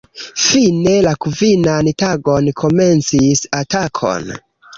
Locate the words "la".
1.07-1.11